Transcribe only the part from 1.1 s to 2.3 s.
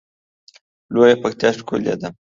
پکتیا ښکلی ده